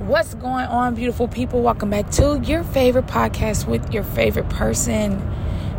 What's 0.00 0.32
going 0.32 0.64
on, 0.64 0.94
beautiful 0.94 1.28
people? 1.28 1.60
Welcome 1.60 1.90
back 1.90 2.08
to 2.12 2.40
your 2.42 2.64
favorite 2.64 3.06
podcast 3.06 3.68
with 3.68 3.92
your 3.92 4.02
favorite 4.02 4.48
person. 4.48 5.20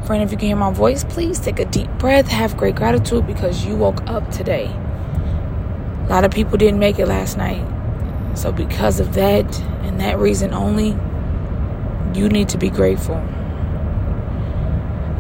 Friend, 0.06 0.22
if 0.22 0.32
you 0.32 0.38
can 0.38 0.46
hear 0.46 0.56
my 0.56 0.72
voice, 0.72 1.04
please 1.04 1.40
take 1.40 1.58
a 1.58 1.66
deep 1.66 1.90
breath. 1.98 2.28
Have 2.28 2.56
great 2.56 2.76
gratitude 2.76 3.26
because 3.26 3.66
you 3.66 3.76
woke 3.76 4.08
up 4.08 4.30
today. 4.30 4.68
A 4.68 6.06
lot 6.08 6.24
of 6.24 6.30
people 6.30 6.56
didn't 6.60 6.78
make 6.78 7.00
it 7.00 7.08
last 7.08 7.36
night. 7.36 7.66
So, 8.38 8.52
because 8.52 9.00
of 9.00 9.16
that 9.16 9.60
and 9.82 10.00
that 10.00 10.20
reason 10.20 10.54
only, 10.54 10.90
you 12.14 12.30
need 12.30 12.48
to 12.50 12.60
be 12.60 12.70
grateful. 12.70 13.16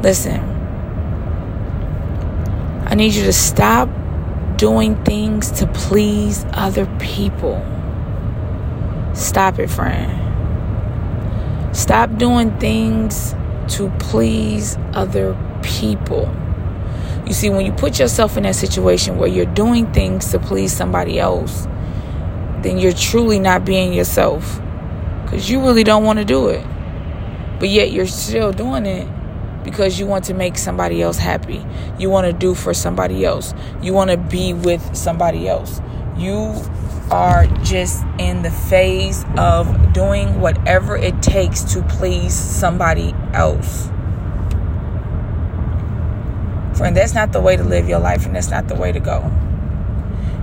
Listen, 0.04 0.39
I 2.86 2.93
need 2.93 3.15
you 3.15 3.23
to 3.23 3.33
stop 3.33 3.89
doing 4.57 5.04
things 5.05 5.49
to 5.54 5.65
please 5.65 6.45
other 6.54 6.86
people. 6.99 7.65
Stop 9.21 9.59
it, 9.59 9.69
friend. 9.69 10.17
Stop 11.77 12.17
doing 12.17 12.57
things 12.57 13.35
to 13.67 13.91
please 13.99 14.77
other 14.93 15.38
people. 15.62 16.27
You 17.27 17.34
see, 17.34 17.52
when 17.52 17.63
you 17.63 17.71
put 17.71 17.99
yourself 17.99 18.35
in 18.35 18.43
that 18.43 18.55
situation 18.55 19.20
where 19.20 19.29
you're 19.29 19.45
doing 19.45 19.93
things 19.93 20.31
to 20.31 20.39
please 20.39 20.73
somebody 20.76 21.20
else, 21.20 21.67
then 22.63 22.79
you're 22.79 22.93
truly 22.93 23.38
not 23.38 23.63
being 23.63 23.93
yourself 23.93 24.59
because 25.23 25.51
you 25.51 25.62
really 25.62 25.84
don't 25.84 26.03
want 26.03 26.17
to 26.17 26.26
do 26.26 26.49
it. 26.49 26.65
But 27.59 27.70
yet 27.70 27.91
you're 27.91 28.07
still 28.07 28.51
doing 28.51 28.88
it 28.88 29.07
because 29.63 29.99
you 29.99 30.07
want 30.07 30.26
to 30.26 30.34
make 30.34 30.57
somebody 30.57 30.99
else 30.99 31.20
happy. 31.20 31.63
You 31.99 32.09
want 32.09 32.26
to 32.26 32.34
do 32.34 32.55
for 32.55 32.73
somebody 32.73 33.23
else. 33.23 33.53
You 33.84 33.93
want 33.93 34.09
to 34.09 34.17
be 34.17 34.53
with 34.53 34.95
somebody 34.95 35.48
else. 35.48 35.79
You 36.17 36.59
are 37.11 37.45
just 37.61 38.03
in 38.17 38.41
the 38.41 38.49
phase 38.49 39.25
of 39.38 39.93
doing 39.93 40.39
whatever 40.39 40.95
it 40.95 41.21
takes 41.21 41.61
to 41.73 41.81
please 41.84 42.34
somebody 42.34 43.13
else. 43.34 43.87
Friend, 46.77 46.95
that's 46.95 47.13
not 47.13 47.34
the 47.34 47.41
way 47.41 47.57
to 47.57 47.63
live 47.63 47.87
your 47.87 47.99
life, 47.99 48.26
and 48.26 48.35
that's 48.35 48.49
not 48.49 48.70
the 48.70 48.76
way 48.76 48.91
to 48.93 48.99
go. 48.99 49.29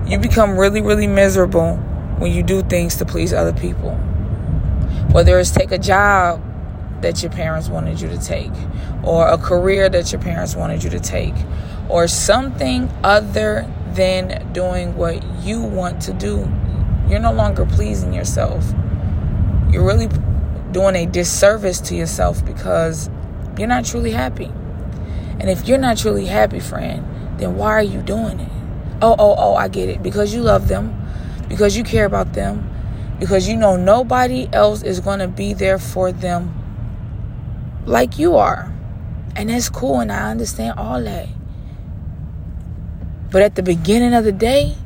You 0.06 0.19
become 0.19 0.58
really, 0.58 0.83
really 0.83 1.06
miserable 1.06 1.77
when 2.19 2.33
you 2.33 2.42
do 2.42 2.62
things 2.62 2.97
to 2.97 3.06
please 3.06 3.32
other 3.32 3.53
people. 3.53 3.92
Whether 5.10 5.38
it's 5.38 5.50
take 5.50 5.72
a 5.72 5.78
job 5.78 6.42
that 7.00 7.22
your 7.22 7.32
parents 7.32 7.69
wanted 7.69 8.00
you 8.00 8.08
to 8.08 8.19
take, 8.19 8.53
or 9.03 9.27
a 9.27 9.38
career 9.38 9.88
that 9.88 10.12
your 10.12 10.20
parents 10.20 10.55
wanted 10.55 10.84
you 10.84 10.91
to 10.91 11.00
take, 11.00 11.34
or 11.88 12.06
something 12.06 12.91
other 13.03 13.66
than 13.94 14.53
doing 14.53 14.97
what 14.97 15.22
you 15.42 15.62
want 15.62 16.00
to 16.03 16.12
do. 16.12 16.39
You're 17.08 17.20
no 17.20 17.33
longer 17.33 17.64
pleasing 17.64 18.12
yourself. 18.12 18.64
You're 19.70 19.84
really 19.84 20.08
doing 20.72 20.97
a 20.97 21.06
disservice 21.06 21.81
to 21.83 21.94
yourself 21.94 22.44
because 22.44 23.09
you're 23.59 23.69
not 23.69 23.84
truly 23.84 24.12
happy. 24.12 24.53
And 25.41 25.48
if 25.48 25.66
you're 25.66 25.78
not 25.78 25.98
truly 25.98 26.27
happy, 26.27 26.61
friend, 26.61 27.05
then 27.39 27.56
why 27.56 27.70
are 27.70 27.83
you 27.83 28.03
doing 28.03 28.41
it? 28.41 28.53
Oh, 29.00 29.14
oh, 29.19 29.34
oh, 29.39 29.55
I 29.55 29.69
get 29.69 29.89
it. 29.89 30.03
Because 30.03 30.34
you 30.34 30.42
love 30.42 30.69
them, 30.69 30.94
because 31.48 31.77
you 31.77 31.84
care 31.84 32.05
about 32.05 32.33
them, 32.33 32.69
because 33.19 33.48
you 33.48 33.56
know 33.56 33.77
nobody 33.77 34.48
else 34.53 34.83
is 34.83 35.00
going 35.00 35.20
to 35.20 35.28
be 35.28 35.55
there 35.55 35.78
for 35.78 36.12
them 36.12 36.55
like 37.86 38.19
you 38.19 38.36
are. 38.36 38.72
And 39.36 39.50
that's 39.50 39.69
cool, 39.69 40.00
and 40.00 40.11
I 40.11 40.31
understand 40.31 40.78
all 40.78 41.03
that. 41.03 41.28
But 43.31 43.43
at 43.43 43.55
the 43.55 43.62
beginning 43.62 44.15
of 44.15 44.25
the 44.25 44.33
day, 44.33 44.77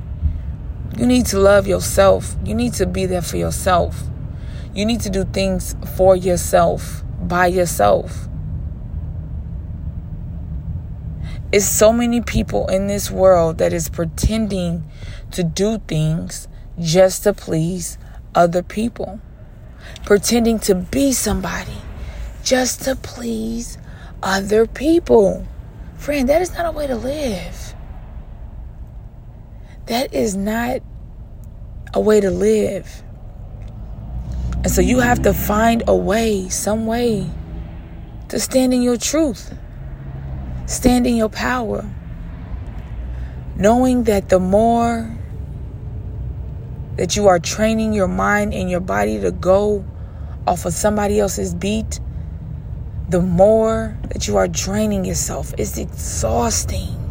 you 0.96 1.06
need 1.06 1.26
to 1.26 1.38
love 1.38 1.66
yourself. 1.66 2.36
You 2.44 2.54
need 2.54 2.74
to 2.74 2.86
be 2.86 3.06
there 3.06 3.22
for 3.22 3.36
yourself. 3.36 4.02
You 4.74 4.84
need 4.84 5.00
to 5.02 5.10
do 5.10 5.24
things 5.24 5.76
for 5.96 6.16
yourself, 6.16 7.04
by 7.20 7.46
yourself. 7.46 8.28
It's 11.52 11.66
so 11.66 11.92
many 11.92 12.20
people 12.20 12.66
in 12.68 12.86
this 12.86 13.10
world 13.10 13.58
that 13.58 13.72
is 13.72 13.90
pretending 13.90 14.84
to 15.32 15.44
do 15.44 15.78
things 15.86 16.48
just 16.78 17.24
to 17.24 17.34
please 17.34 17.98
other 18.34 18.62
people. 18.62 19.20
Pretending 20.04 20.58
to 20.60 20.74
be 20.74 21.12
somebody 21.12 21.76
just 22.42 22.82
to 22.82 22.96
please 22.96 23.78
other 24.22 24.66
people. 24.66 25.46
Friend, 25.96 26.28
that 26.28 26.42
is 26.42 26.54
not 26.54 26.66
a 26.66 26.70
way 26.70 26.86
to 26.86 26.96
live. 26.96 27.74
That 29.86 30.14
is 30.14 30.36
not 30.36 30.80
a 31.94 32.00
way 32.00 32.20
to 32.20 32.30
live. 32.30 33.02
And 34.56 34.70
so 34.70 34.80
you 34.80 35.00
have 35.00 35.22
to 35.22 35.34
find 35.34 35.82
a 35.88 35.96
way, 35.96 36.48
some 36.48 36.86
way, 36.86 37.28
to 38.28 38.38
stand 38.38 38.72
in 38.72 38.80
your 38.80 38.96
truth, 38.96 39.52
stand 40.66 41.06
in 41.06 41.16
your 41.16 41.28
power, 41.28 41.84
knowing 43.56 44.04
that 44.04 44.28
the 44.28 44.38
more 44.38 45.18
that 46.96 47.16
you 47.16 47.26
are 47.26 47.40
training 47.40 47.92
your 47.92 48.06
mind 48.06 48.54
and 48.54 48.70
your 48.70 48.80
body 48.80 49.18
to 49.20 49.32
go 49.32 49.84
off 50.46 50.64
of 50.64 50.72
somebody 50.72 51.18
else's 51.18 51.54
beat, 51.54 51.98
the 53.08 53.20
more 53.20 53.98
that 54.10 54.28
you 54.28 54.36
are 54.36 54.46
draining 54.46 55.04
yourself. 55.04 55.52
It's 55.58 55.76
exhausting. 55.76 57.01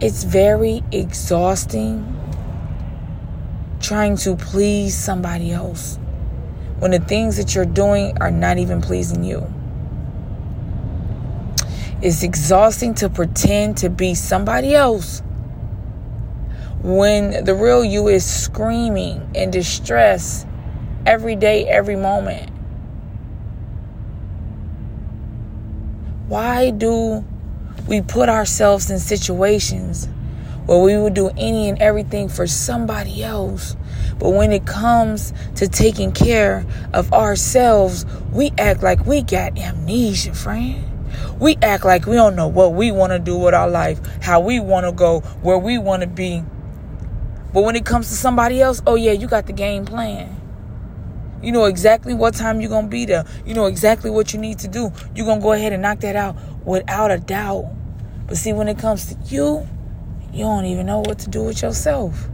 It's 0.00 0.22
very 0.22 0.84
exhausting 0.92 2.14
trying 3.80 4.16
to 4.18 4.36
please 4.36 4.96
somebody 4.96 5.50
else 5.50 5.98
when 6.78 6.92
the 6.92 7.00
things 7.00 7.36
that 7.36 7.56
you're 7.56 7.64
doing 7.64 8.16
are 8.20 8.30
not 8.30 8.58
even 8.58 8.80
pleasing 8.80 9.24
you. 9.24 9.52
It's 12.00 12.22
exhausting 12.22 12.94
to 12.94 13.08
pretend 13.08 13.78
to 13.78 13.90
be 13.90 14.14
somebody 14.14 14.72
else 14.72 15.20
when 16.80 17.44
the 17.44 17.56
real 17.56 17.84
you 17.84 18.06
is 18.06 18.24
screaming 18.24 19.28
in 19.34 19.50
distress 19.50 20.46
every 21.06 21.34
day, 21.34 21.66
every 21.66 21.96
moment. 21.96 22.50
Why 26.28 26.70
do 26.70 27.24
we 27.88 28.02
put 28.02 28.28
ourselves 28.28 28.90
in 28.90 28.98
situations 28.98 30.08
where 30.66 30.78
we 30.78 30.96
would 30.96 31.14
do 31.14 31.30
any 31.38 31.68
and 31.68 31.80
everything 31.80 32.28
for 32.28 32.46
somebody 32.46 33.24
else? 33.24 33.76
But 34.18 34.30
when 34.30 34.52
it 34.52 34.66
comes 34.66 35.32
to 35.56 35.68
taking 35.68 36.12
care 36.12 36.66
of 36.92 37.12
ourselves, 37.12 38.04
we 38.32 38.52
act 38.58 38.82
like 38.82 39.06
we 39.06 39.22
got 39.22 39.58
amnesia, 39.58 40.34
friend. 40.34 40.84
We 41.40 41.56
act 41.62 41.84
like 41.84 42.06
we 42.06 42.14
don't 42.14 42.36
know 42.36 42.48
what 42.48 42.74
we 42.74 42.90
want 42.92 43.12
to 43.12 43.18
do 43.18 43.36
with 43.36 43.54
our 43.54 43.70
life, 43.70 44.00
how 44.22 44.40
we 44.40 44.60
want 44.60 44.86
to 44.86 44.92
go, 44.92 45.20
where 45.42 45.58
we 45.58 45.78
want 45.78 46.02
to 46.02 46.08
be. 46.08 46.42
But 47.52 47.62
when 47.62 47.76
it 47.76 47.86
comes 47.86 48.08
to 48.08 48.14
somebody 48.14 48.60
else, 48.60 48.82
oh 48.86 48.96
yeah, 48.96 49.12
you 49.12 49.26
got 49.26 49.46
the 49.46 49.52
game 49.52 49.84
plan. 49.84 50.34
You 51.42 51.52
know 51.52 51.66
exactly 51.66 52.14
what 52.14 52.34
time 52.34 52.60
you're 52.60 52.70
going 52.70 52.86
to 52.86 52.90
be 52.90 53.04
there. 53.04 53.24
You 53.46 53.54
know 53.54 53.66
exactly 53.66 54.10
what 54.10 54.34
you 54.34 54.40
need 54.40 54.58
to 54.60 54.68
do. 54.68 54.92
You're 55.14 55.26
going 55.26 55.38
to 55.38 55.42
go 55.42 55.52
ahead 55.52 55.72
and 55.72 55.82
knock 55.82 56.00
that 56.00 56.16
out 56.16 56.36
without 56.64 57.10
a 57.12 57.18
doubt. 57.18 57.64
But 58.28 58.36
see, 58.36 58.52
when 58.52 58.68
it 58.68 58.78
comes 58.78 59.06
to 59.06 59.16
you, 59.34 59.66
you 60.32 60.44
don't 60.44 60.66
even 60.66 60.86
know 60.86 61.00
what 61.00 61.18
to 61.20 61.30
do 61.30 61.42
with 61.42 61.62
yourself. 61.62 62.28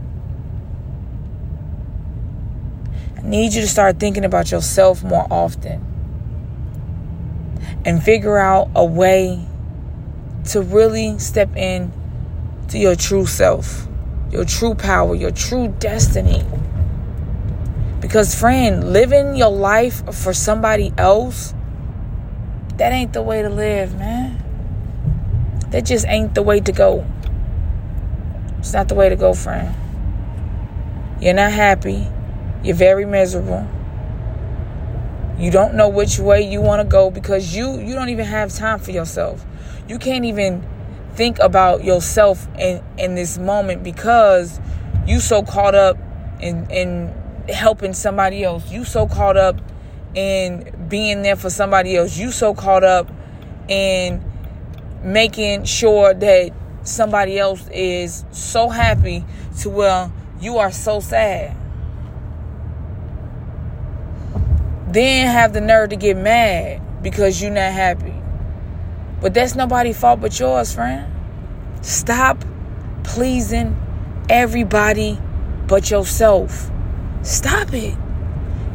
I 3.17 3.21
need 3.21 3.53
you 3.53 3.61
to 3.61 3.67
start 3.67 3.97
thinking 3.97 4.25
about 4.25 4.51
yourself 4.51 5.03
more 5.03 5.25
often 5.31 5.83
and 7.85 8.03
figure 8.03 8.37
out 8.37 8.69
a 8.75 8.83
way 8.83 9.47
to 10.49 10.61
really 10.61 11.17
step 11.17 11.55
in 11.55 11.93
to 12.67 12.77
your 12.77 12.95
true 12.95 13.25
self, 13.25 13.87
your 14.31 14.43
true 14.43 14.75
power, 14.75 15.15
your 15.15 15.31
true 15.31 15.69
destiny. 15.79 16.43
Because, 18.01 18.35
friend, 18.35 18.91
living 18.91 19.35
your 19.35 19.49
life 19.49 20.03
for 20.13 20.33
somebody 20.33 20.93
else, 20.97 21.53
that 22.75 22.91
ain't 22.91 23.13
the 23.13 23.21
way 23.21 23.41
to 23.41 23.49
live, 23.49 23.97
man. 23.97 24.44
That 25.75 25.83
just 25.83 26.07
ain't 26.07 26.33
the 26.33 26.41
way 26.41 26.61
to 26.61 26.71
go. 26.71 27.05
It's 28.59 28.71
not 28.71 28.87
the 28.87 28.95
way 28.95 29.09
to 29.09 29.17
go, 29.17 29.33
friend. 29.33 29.75
You're 31.19 31.33
not 31.33 31.51
happy. 31.51 32.07
You're 32.63 32.77
very 32.77 33.03
miserable. 33.03 33.67
You 35.37 35.51
don't 35.51 35.73
know 35.73 35.89
which 35.89 36.17
way 36.17 36.49
you 36.49 36.61
want 36.61 36.79
to 36.79 36.87
go 36.87 37.11
because 37.11 37.53
you 37.53 37.77
you 37.81 37.93
don't 37.93 38.07
even 38.07 38.23
have 38.23 38.53
time 38.53 38.79
for 38.79 38.91
yourself. 38.91 39.45
You 39.89 39.99
can't 39.99 40.23
even 40.23 40.65
think 41.15 41.39
about 41.39 41.83
yourself 41.83 42.47
in 42.57 42.81
in 42.97 43.15
this 43.15 43.37
moment 43.37 43.83
because 43.83 44.61
you 45.05 45.19
so 45.19 45.43
caught 45.43 45.75
up 45.75 45.97
in 46.39 46.69
in 46.69 47.13
helping 47.49 47.91
somebody 47.91 48.45
else. 48.45 48.71
You 48.71 48.85
so 48.85 49.07
caught 49.07 49.35
up 49.35 49.59
in 50.13 50.87
being 50.87 51.21
there 51.21 51.35
for 51.35 51.49
somebody 51.49 51.97
else. 51.97 52.17
You 52.17 52.31
so 52.31 52.53
caught 52.53 52.85
up 52.85 53.11
in 53.67 54.23
making 55.05 55.63
sure 55.63 56.13
that 56.13 56.51
somebody 56.83 57.39
else 57.39 57.67
is 57.69 58.25
so 58.31 58.69
happy 58.69 59.23
to 59.59 59.69
well 59.69 60.11
you 60.41 60.57
are 60.57 60.71
so 60.71 60.99
sad. 60.99 61.55
then 64.95 65.27
have 65.27 65.51
the 65.51 65.59
nerve 65.59 65.89
to 65.89 65.97
get 65.97 66.15
mad 66.15 66.81
because 67.03 67.41
you're 67.41 67.51
not 67.51 67.73
happy. 67.73 68.13
But 69.19 69.33
that's 69.33 69.53
nobody's 69.53 69.99
fault 69.99 70.21
but 70.21 70.39
yours, 70.39 70.73
friend. 70.73 71.11
Stop 71.81 72.45
pleasing 73.03 73.75
everybody 74.29 75.19
but 75.67 75.91
yourself. 75.91 76.71
Stop 77.23 77.73
it. 77.73 77.97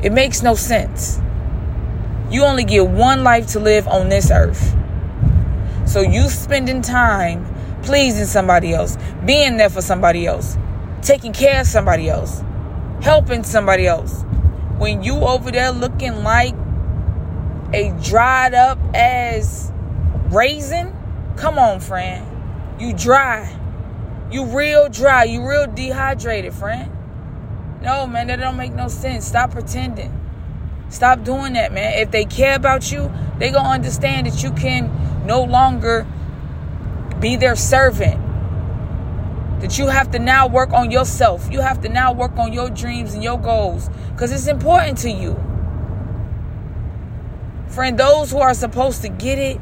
It 0.02 0.12
makes 0.12 0.42
no 0.42 0.54
sense. 0.54 1.18
You 2.30 2.44
only 2.44 2.64
get 2.64 2.86
one 2.86 3.24
life 3.24 3.46
to 3.48 3.60
live 3.60 3.88
on 3.88 4.10
this 4.10 4.30
earth. 4.30 4.76
So 5.90 6.02
you 6.02 6.28
spending 6.28 6.82
time 6.82 7.44
pleasing 7.82 8.26
somebody 8.26 8.72
else, 8.72 8.96
being 9.26 9.56
there 9.56 9.68
for 9.68 9.82
somebody 9.82 10.24
else, 10.24 10.56
taking 11.02 11.32
care 11.32 11.62
of 11.62 11.66
somebody 11.66 12.08
else, 12.08 12.44
helping 13.02 13.42
somebody 13.42 13.88
else. 13.88 14.22
When 14.78 15.02
you 15.02 15.16
over 15.16 15.50
there 15.50 15.72
looking 15.72 16.22
like 16.22 16.54
a 17.72 17.90
dried 18.04 18.54
up 18.54 18.78
as 18.94 19.72
raisin, 20.28 20.94
come 21.36 21.58
on, 21.58 21.80
friend. 21.80 22.24
You 22.80 22.92
dry. 22.92 23.52
You 24.30 24.44
real 24.44 24.88
dry. 24.88 25.24
You 25.24 25.44
real 25.44 25.66
dehydrated, 25.66 26.54
friend. 26.54 26.88
No, 27.82 28.06
man, 28.06 28.28
that 28.28 28.38
don't 28.38 28.56
make 28.56 28.74
no 28.74 28.86
sense. 28.86 29.26
Stop 29.26 29.50
pretending. 29.50 30.16
Stop 30.88 31.24
doing 31.24 31.54
that, 31.54 31.72
man. 31.72 31.98
If 31.98 32.12
they 32.12 32.26
care 32.26 32.54
about 32.54 32.92
you, 32.92 33.10
they 33.38 33.50
gonna 33.50 33.70
understand 33.70 34.28
that 34.28 34.40
you 34.44 34.52
can 34.52 34.99
no 35.24 35.42
longer 35.42 36.06
be 37.20 37.36
their 37.36 37.56
servant. 37.56 38.20
That 39.60 39.78
you 39.78 39.88
have 39.88 40.10
to 40.12 40.18
now 40.18 40.48
work 40.48 40.72
on 40.72 40.90
yourself. 40.90 41.48
You 41.50 41.60
have 41.60 41.82
to 41.82 41.88
now 41.88 42.12
work 42.12 42.38
on 42.38 42.52
your 42.52 42.70
dreams 42.70 43.12
and 43.12 43.22
your 43.22 43.38
goals 43.38 43.90
because 44.12 44.32
it's 44.32 44.46
important 44.46 44.98
to 44.98 45.10
you. 45.10 45.34
Friend, 47.68 47.98
those 47.98 48.30
who 48.30 48.38
are 48.38 48.54
supposed 48.54 49.02
to 49.02 49.08
get 49.08 49.38
it, 49.38 49.60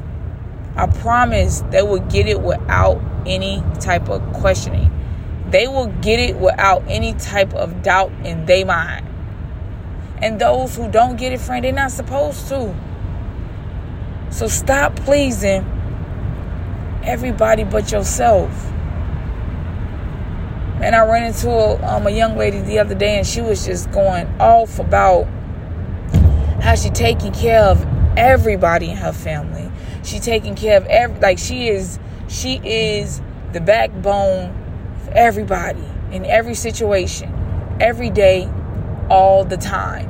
I 0.75 0.87
promise 0.87 1.61
they 1.69 1.81
will 1.81 1.99
get 1.99 2.27
it 2.27 2.41
without 2.41 3.01
any 3.25 3.61
type 3.79 4.09
of 4.09 4.21
questioning. 4.33 4.89
They 5.49 5.67
will 5.67 5.87
get 5.87 6.19
it 6.19 6.37
without 6.37 6.83
any 6.87 7.13
type 7.15 7.53
of 7.53 7.83
doubt 7.83 8.11
in 8.23 8.45
their 8.45 8.65
mind. 8.65 9.05
And 10.21 10.39
those 10.39 10.75
who 10.75 10.89
don't 10.89 11.17
get 11.17 11.33
it, 11.33 11.39
friend, 11.39 11.63
they're 11.63 11.71
not 11.71 11.91
supposed 11.91 12.47
to. 12.49 12.73
So 14.39 14.47
stop 14.47 14.95
pleasing 14.95 15.65
everybody 17.03 17.65
but 17.65 17.91
yourself. 17.91 18.49
And 20.81 20.95
I 20.95 21.05
ran 21.05 21.25
into 21.25 21.49
a, 21.49 21.75
um, 21.85 22.07
a 22.07 22.09
young 22.09 22.37
lady 22.37 22.61
the 22.61 22.79
other 22.79 22.95
day, 22.95 23.17
and 23.17 23.27
she 23.27 23.41
was 23.41 23.65
just 23.65 23.91
going 23.91 24.27
off 24.39 24.79
about 24.79 25.25
how 26.61 26.75
she 26.75 26.89
taking 26.89 27.33
care 27.33 27.63
of 27.63 27.85
everybody 28.15 28.89
in 28.89 28.95
her 28.95 29.11
family. 29.11 29.69
She 30.05 30.19
taking 30.19 30.55
care 30.55 30.77
of 30.77 30.85
every 30.85 31.19
like 31.19 31.37
she 31.37 31.67
is 31.67 31.99
she 32.29 32.61
is 32.63 33.21
the 33.51 33.59
backbone 33.59 34.51
of 35.01 35.09
everybody 35.09 35.83
in 36.13 36.23
every 36.23 36.53
situation, 36.53 37.77
every 37.81 38.09
day, 38.09 38.49
all 39.09 39.43
the 39.43 39.57
time. 39.57 40.07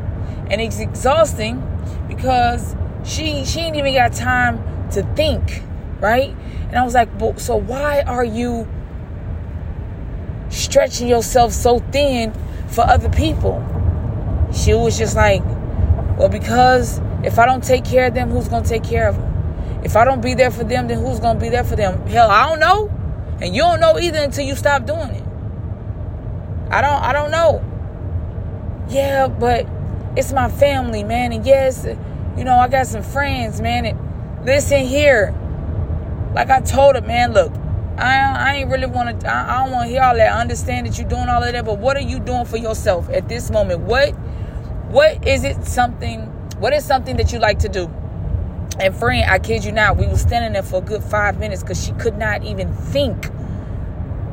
And 0.52 0.62
it's 0.62 0.80
exhausting 0.80 1.66
because 2.08 2.76
she 3.10 3.44
she 3.46 3.62
ain't 3.62 3.76
even 3.76 3.94
got 3.94 4.14
time 4.14 4.90
to 4.92 5.04
think, 5.16 5.64
right? 6.00 6.36
And 6.70 6.78
I 6.78 6.84
was 6.84 6.94
like, 6.94 7.10
so 7.40 7.56
why 7.56 8.02
are 8.02 8.24
you 8.24 8.68
stretching 10.50 11.08
yourself 11.08 11.52
so 11.52 11.80
thin 11.80 12.34
for 12.68 12.82
other 12.82 13.10
people? 13.10 13.66
She 14.54 14.74
was 14.74 14.98
just 14.98 15.16
like, 15.16 15.44
well, 16.18 16.30
because 16.30 17.02
if 17.24 17.40
I 17.40 17.46
don't 17.46 17.64
take 17.64 17.86
care 17.86 18.08
of 18.08 18.14
them, 18.14 18.30
who's 18.30 18.48
to 18.48 18.62
take 18.62 18.84
care 18.84 19.08
of 19.08 19.16
them? 19.16 19.82
If 19.84 19.96
I 19.96 20.06
don't 20.06 20.22
be 20.22 20.34
there 20.34 20.52
for 20.52 20.64
them, 20.64 20.88
then 20.88 21.00
who's 21.00 21.20
to 21.20 21.36
be 21.36 21.50
there 21.50 21.64
for 21.64 21.76
them? 21.76 22.06
Hell, 22.08 22.30
I 22.30 22.48
don't 22.50 22.60
know. 22.60 22.90
And 23.42 23.56
you 23.56 23.62
don't 23.62 23.80
know 23.80 23.98
either 23.98 24.20
until 24.20 24.46
you 24.46 24.56
stop 24.56 24.86
doing 24.86 25.10
it. 25.12 25.24
I 26.70 26.82
don't 26.82 27.02
I 27.02 27.14
don't 27.14 27.32
know. 27.32 27.66
Yeah, 28.90 29.28
but 29.28 29.68
it's 30.16 30.32
my 30.32 30.50
family, 30.50 31.04
man. 31.04 31.32
And 31.32 31.46
yes, 31.46 31.86
you 32.40 32.46
know, 32.46 32.56
I 32.56 32.70
got 32.70 32.88
some 32.88 33.04
friends, 33.04 33.60
man. 33.60 33.86
And 33.86 34.46
listen 34.46 34.86
here. 34.86 35.36
Like 36.34 36.50
I 36.50 36.62
told 36.62 36.96
her, 36.96 37.02
man, 37.02 37.34
look, 37.34 37.52
I, 37.98 38.52
I 38.52 38.54
ain't 38.56 38.72
really 38.72 38.86
want 38.86 39.20
to, 39.20 39.28
I, 39.30 39.58
I 39.58 39.64
don't 39.64 39.74
want 39.74 39.88
to 39.88 39.90
hear 39.90 40.02
all 40.02 40.16
that. 40.16 40.32
I 40.32 40.40
understand 40.40 40.88
that 40.88 40.98
you're 40.98 41.10
doing 41.10 41.28
all 41.28 41.44
of 41.44 41.52
that, 41.52 41.66
but 41.66 41.80
what 41.80 41.98
are 41.98 42.02
you 42.02 42.18
doing 42.18 42.46
for 42.46 42.56
yourself 42.56 43.10
at 43.10 43.28
this 43.28 43.52
moment? 43.52 43.82
What, 43.82 44.12
what 44.88 45.28
is 45.28 45.44
it 45.44 45.66
something, 45.66 46.22
what 46.60 46.72
is 46.72 46.86
something 46.86 47.18
that 47.18 47.34
you 47.34 47.40
like 47.40 47.60
to 47.60 47.68
do? 47.68 47.92
And 48.80 48.96
friend, 48.96 49.30
I 49.30 49.40
kid 49.40 49.66
you 49.66 49.74
not, 49.74 49.98
we 49.98 50.08
were 50.08 50.18
standing 50.18 50.54
there 50.54 50.64
for 50.64 50.78
a 50.78 50.82
good 50.82 51.04
five 51.04 51.40
minutes 51.40 51.62
because 51.62 51.84
she 51.84 51.92
could 51.94 52.18
not 52.18 52.46
even 52.46 52.72
think. 52.74 53.30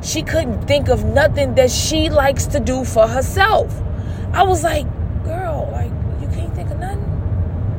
She 0.01 0.21
couldn't 0.21 0.65
think 0.65 0.87
of 0.87 1.03
nothing 1.03 1.55
that 1.55 1.71
she 1.71 2.09
likes 2.09 2.45
to 2.47 2.61
do 2.61 2.85
for 2.85 3.05
herself. 3.05 3.81
I 4.31 4.43
was 4.43 4.63
like, 4.63 4.85
girl, 5.25 5.67
like, 5.73 5.91
you 6.21 6.33
can't 6.33 6.55
think 6.55 6.69
of 6.69 6.79
nothing? 6.79 7.03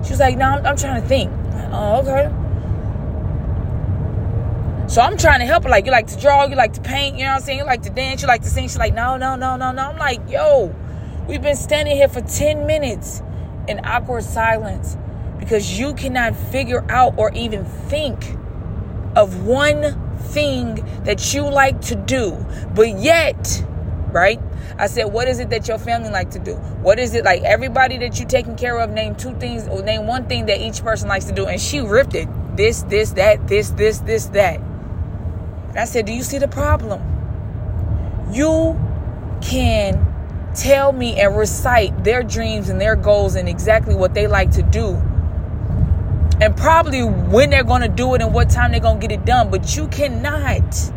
She 0.08 0.12
was 0.12 0.20
like, 0.20 0.38
no, 0.38 0.46
I'm, 0.46 0.64
I'm 0.64 0.75
trying 0.75 1.02
to 1.02 1.06
think. 1.06 1.31
Oh, 1.70 2.00
okay. 2.00 2.31
So 4.88 5.02
I'm 5.02 5.19
trying 5.19 5.40
to 5.40 5.44
help 5.44 5.64
her. 5.64 5.69
Like, 5.69 5.84
you 5.84 5.93
like 5.93 6.06
to 6.06 6.19
draw, 6.19 6.46
you 6.46 6.56
like 6.56 6.72
to 6.72 6.81
paint, 6.81 7.19
you 7.19 7.25
know 7.25 7.32
what 7.32 7.37
I'm 7.37 7.43
saying? 7.43 7.58
You 7.58 7.66
like 7.66 7.82
to 7.82 7.90
dance, 7.90 8.22
you 8.22 8.26
like 8.26 8.40
to 8.40 8.49
sing. 8.49 8.64
She's 8.64 8.78
like, 8.78 8.94
no, 8.94 9.19
no, 9.19 9.37
no, 9.37 9.58
no, 9.58 9.70
no. 9.70 9.90
I'm 9.90 9.99
like, 9.99 10.22
yo, 10.31 10.75
we've 11.28 11.43
been 11.43 11.56
standing 11.56 11.94
here 11.94 12.08
for 12.08 12.22
10 12.22 12.66
minutes 12.66 13.22
in 13.69 13.84
awkward 13.84 14.25
silence 14.25 14.96
because 15.38 15.78
you 15.78 15.93
cannot 15.93 16.34
figure 16.34 16.90
out 16.90 17.12
or 17.19 17.31
even 17.34 17.66
think 17.66 18.31
of 19.14 19.44
one 19.44 20.16
thing 20.19 20.76
that 21.04 21.34
you 21.34 21.43
like 21.43 21.82
to 21.82 21.94
do. 21.94 22.46
But 22.75 22.99
yet, 22.99 23.62
right? 24.12 24.40
I 24.78 24.87
said, 24.87 25.05
what 25.05 25.28
is 25.28 25.38
it 25.38 25.50
that 25.50 25.69
your 25.69 25.78
family 25.78 26.10
like 26.10 26.31
to 26.31 26.38
do? 26.38 26.55
What 26.55 26.99
is 26.99 27.14
it 27.14 27.25
like 27.25 27.43
everybody 27.43 27.99
that 27.99 28.19
you 28.19 28.26
taking 28.26 28.56
care 28.56 28.78
of? 28.78 28.90
Name 28.90 29.14
two 29.14 29.34
things 29.34 29.69
or 29.69 29.82
name 29.82 30.06
one 30.06 30.26
thing 30.26 30.46
that 30.46 30.60
each 30.60 30.82
person 30.82 31.08
likes 31.08 31.26
to 31.26 31.32
do. 31.32 31.46
And 31.46 31.60
she 31.60 31.81
ripped 31.81 32.14
it. 32.14 32.28
This, 32.56 32.82
this, 32.82 33.12
that, 33.12 33.46
this, 33.46 33.70
this, 33.70 33.99
this, 34.00 34.26
that. 34.26 34.60
And 34.60 35.78
I 35.78 35.84
said, 35.84 36.06
Do 36.06 36.12
you 36.12 36.22
see 36.22 36.38
the 36.38 36.49
problem? 36.49 37.00
You 38.32 38.78
can 39.40 40.05
tell 40.54 40.93
me 40.93 41.20
and 41.20 41.37
recite 41.37 42.04
their 42.04 42.22
dreams 42.22 42.69
and 42.69 42.81
their 42.81 42.96
goals 42.96 43.37
and 43.37 43.49
exactly 43.49 43.94
what 43.94 44.14
they 44.14 44.26
like 44.26 44.50
to 44.52 44.62
do. 44.62 45.00
And 46.40 46.56
probably 46.56 47.02
when 47.02 47.50
they're 47.50 47.64
going 47.64 47.82
to 47.82 47.88
do 47.88 48.14
it 48.14 48.23
and 48.23 48.32
what 48.32 48.50
time 48.50 48.71
they're 48.71 48.80
going 48.80 49.00
to 49.00 49.06
get 49.06 49.18
it 49.18 49.25
done. 49.25 49.50
But 49.50 49.76
you 49.76 49.88
cannot. 49.88 50.92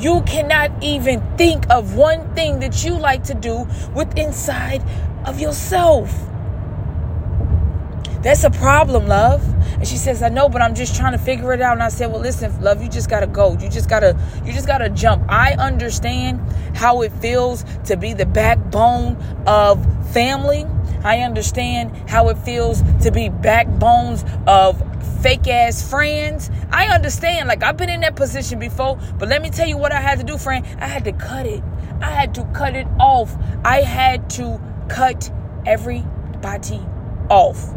You 0.00 0.22
cannot 0.22 0.82
even 0.82 1.20
think 1.36 1.68
of 1.68 1.94
one 1.94 2.34
thing 2.34 2.60
that 2.60 2.82
you 2.84 2.98
like 2.98 3.24
to 3.24 3.34
do 3.34 3.66
with 3.94 4.16
inside 4.16 4.82
of 5.26 5.38
yourself. 5.38 6.10
That's 8.22 8.44
a 8.44 8.50
problem, 8.50 9.06
love. 9.06 9.42
And 9.74 9.86
she 9.88 9.96
says, 9.96 10.22
I 10.22 10.28
know, 10.28 10.48
but 10.48 10.60
I'm 10.60 10.74
just 10.74 10.94
trying 10.94 11.12
to 11.12 11.18
figure 11.18 11.52
it 11.52 11.62
out. 11.62 11.72
And 11.72 11.82
I 11.82 11.88
said, 11.88 12.10
Well, 12.10 12.20
listen, 12.20 12.60
love, 12.60 12.82
you 12.82 12.88
just 12.88 13.08
gotta 13.08 13.26
go. 13.26 13.56
You 13.58 13.68
just 13.68 13.88
gotta, 13.88 14.18
you 14.44 14.52
just 14.52 14.66
gotta 14.66 14.90
jump. 14.90 15.24
I 15.28 15.52
understand 15.54 16.40
how 16.74 17.02
it 17.02 17.12
feels 17.12 17.64
to 17.84 17.96
be 17.96 18.12
the 18.12 18.26
backbone 18.26 19.16
of 19.46 19.84
family. 20.12 20.66
I 21.04 21.20
understand 21.20 22.08
how 22.08 22.28
it 22.28 22.38
feels 22.38 22.82
to 23.02 23.10
be 23.10 23.28
backbones 23.28 24.24
of 24.46 24.82
fake 25.22 25.48
ass 25.48 25.88
friends. 25.88 26.50
I 26.70 26.88
understand. 26.88 27.48
Like 27.48 27.62
I've 27.62 27.76
been 27.76 27.90
in 27.90 28.00
that 28.00 28.16
position 28.16 28.58
before, 28.58 28.98
but 29.18 29.28
let 29.28 29.42
me 29.42 29.50
tell 29.50 29.68
you 29.68 29.76
what 29.76 29.92
I 29.92 30.00
had 30.00 30.18
to 30.18 30.24
do, 30.24 30.38
friend. 30.38 30.64
I 30.78 30.86
had 30.86 31.04
to 31.04 31.12
cut 31.12 31.46
it. 31.46 31.62
I 32.00 32.10
had 32.10 32.34
to 32.36 32.44
cut 32.54 32.74
it 32.74 32.86
off. 32.98 33.36
I 33.64 33.82
had 33.82 34.30
to 34.30 34.60
cut 34.88 35.30
everybody 35.66 36.80
off. 37.28 37.74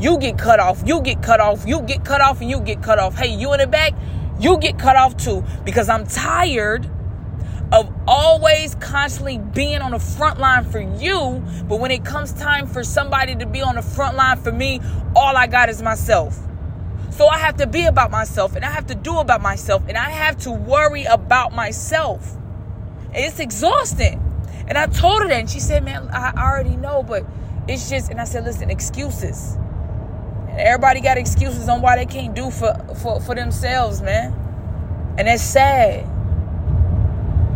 You 0.00 0.18
get 0.18 0.38
cut 0.38 0.60
off. 0.60 0.82
You 0.86 1.02
get 1.02 1.22
cut 1.22 1.40
off. 1.40 1.66
You 1.66 1.82
get 1.82 2.04
cut 2.04 2.20
off 2.20 2.40
and 2.40 2.48
you 2.50 2.60
get 2.60 2.82
cut 2.82 2.98
off. 2.98 3.16
Hey, 3.16 3.34
you 3.34 3.52
in 3.52 3.60
the 3.60 3.66
back, 3.66 3.94
you 4.38 4.58
get 4.58 4.78
cut 4.78 4.96
off 4.96 5.16
too 5.16 5.44
because 5.64 5.88
I'm 5.88 6.06
tired 6.06 6.88
of 7.72 7.92
always 8.06 8.74
constantly 8.76 9.38
being 9.38 9.80
on 9.80 9.90
the 9.90 9.98
front 9.98 10.38
line 10.38 10.64
for 10.64 10.80
you. 10.80 11.42
But 11.68 11.80
when 11.80 11.90
it 11.90 12.04
comes 12.04 12.32
time 12.32 12.66
for 12.66 12.82
somebody 12.82 13.34
to 13.36 13.46
be 13.46 13.60
on 13.60 13.74
the 13.74 13.82
front 13.82 14.16
line 14.16 14.38
for 14.38 14.52
me, 14.52 14.80
all 15.14 15.36
I 15.36 15.46
got 15.46 15.68
is 15.68 15.82
myself. 15.82 16.38
So 17.10 17.26
I 17.26 17.38
have 17.38 17.56
to 17.56 17.66
be 17.66 17.84
about 17.84 18.10
myself 18.10 18.54
and 18.54 18.64
I 18.64 18.70
have 18.70 18.86
to 18.86 18.94
do 18.94 19.18
about 19.18 19.42
myself 19.42 19.82
and 19.88 19.98
I 19.98 20.10
have 20.10 20.38
to 20.38 20.52
worry 20.52 21.04
about 21.04 21.52
myself. 21.52 22.36
And 23.06 23.16
it's 23.16 23.40
exhausting. 23.40 24.24
And 24.68 24.78
I 24.78 24.86
told 24.86 25.22
her 25.22 25.28
that 25.28 25.40
and 25.40 25.50
she 25.50 25.60
said, 25.60 25.82
Man, 25.84 26.08
I 26.12 26.32
already 26.36 26.76
know, 26.76 27.02
but 27.02 27.24
it's 27.66 27.90
just, 27.90 28.10
and 28.10 28.20
I 28.20 28.24
said, 28.24 28.44
Listen, 28.44 28.70
excuses. 28.70 29.56
Everybody 30.50 31.00
got 31.00 31.18
excuses 31.18 31.68
on 31.68 31.82
why 31.82 31.96
they 31.96 32.06
can't 32.06 32.34
do 32.34 32.50
for, 32.50 32.74
for, 33.02 33.20
for 33.20 33.34
themselves, 33.34 34.02
man. 34.02 34.32
And 35.18 35.28
that's 35.28 35.42
sad. 35.42 36.06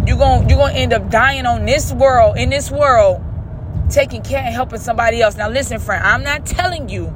You're 0.07 0.19
going 0.19 0.49
you're 0.49 0.59
gonna 0.59 0.75
end 0.75 0.93
up 0.93 1.11
dying 1.11 1.47
on 1.47 1.65
this 1.65 1.93
world, 1.93 2.37
in 2.37 2.51
this 2.51 2.71
world, 2.71 3.23
taking 3.89 4.23
care 4.23 4.41
and 4.41 4.53
helping 4.53 4.81
somebody 4.81 5.23
else. 5.23 5.37
Now, 5.37 5.49
listen, 5.49 5.79
friend, 5.79 6.05
I'm 6.05 6.25
not 6.25 6.45
telling 6.45 6.89
you, 6.89 7.07